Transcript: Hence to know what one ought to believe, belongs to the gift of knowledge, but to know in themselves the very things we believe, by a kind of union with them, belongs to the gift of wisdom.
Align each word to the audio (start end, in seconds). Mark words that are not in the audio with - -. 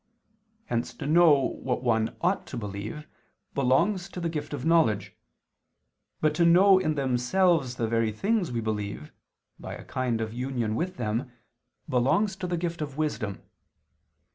Hence 0.65 0.95
to 0.95 1.05
know 1.05 1.35
what 1.61 1.83
one 1.83 2.15
ought 2.21 2.47
to 2.47 2.57
believe, 2.57 3.05
belongs 3.53 4.09
to 4.09 4.19
the 4.19 4.29
gift 4.29 4.51
of 4.51 4.65
knowledge, 4.65 5.15
but 6.21 6.33
to 6.33 6.43
know 6.43 6.79
in 6.79 6.95
themselves 6.95 7.75
the 7.75 7.87
very 7.87 8.11
things 8.11 8.51
we 8.51 8.61
believe, 8.61 9.11
by 9.59 9.75
a 9.75 9.85
kind 9.85 10.19
of 10.19 10.33
union 10.33 10.73
with 10.75 10.97
them, 10.97 11.31
belongs 11.87 12.35
to 12.37 12.47
the 12.47 12.57
gift 12.57 12.81
of 12.81 12.97
wisdom. 12.97 13.43